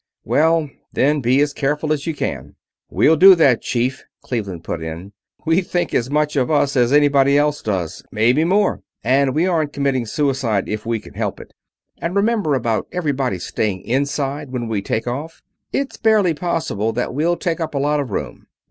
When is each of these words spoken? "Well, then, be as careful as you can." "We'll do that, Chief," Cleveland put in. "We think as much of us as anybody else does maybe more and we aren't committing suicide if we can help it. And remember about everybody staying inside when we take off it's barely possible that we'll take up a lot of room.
"Well, 0.23 0.67
then, 0.91 1.21
be 1.21 1.41
as 1.41 1.53
careful 1.53 1.93
as 1.93 2.07
you 2.07 2.15
can." 2.15 2.55
"We'll 2.89 3.15
do 3.15 3.35
that, 3.35 3.61
Chief," 3.61 4.03
Cleveland 4.23 4.63
put 4.63 4.81
in. 4.81 5.13
"We 5.45 5.61
think 5.61 5.93
as 5.93 6.09
much 6.09 6.35
of 6.35 6.49
us 6.49 6.75
as 6.75 6.91
anybody 6.91 7.37
else 7.37 7.61
does 7.61 8.03
maybe 8.11 8.43
more 8.43 8.81
and 9.03 9.35
we 9.35 9.45
aren't 9.45 9.73
committing 9.73 10.07
suicide 10.07 10.67
if 10.67 10.87
we 10.87 10.99
can 10.99 11.13
help 11.13 11.39
it. 11.39 11.53
And 12.01 12.15
remember 12.15 12.55
about 12.55 12.87
everybody 12.91 13.37
staying 13.37 13.81
inside 13.83 14.49
when 14.51 14.67
we 14.67 14.81
take 14.81 15.05
off 15.05 15.43
it's 15.71 15.97
barely 15.97 16.33
possible 16.33 16.91
that 16.93 17.13
we'll 17.13 17.37
take 17.37 17.59
up 17.59 17.75
a 17.75 17.77
lot 17.77 17.99
of 17.99 18.09
room. 18.09 18.47